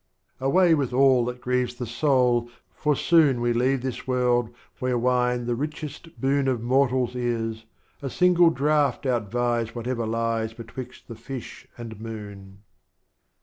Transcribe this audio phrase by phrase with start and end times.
[0.39, 5.45] Away with all that grieves the soul, for soon We leave this World where Wine
[5.45, 7.65] the richest Boon Of Mortals is,
[8.01, 12.63] a single Draught outvies Whatever lies, betwixt the Fish and Moon.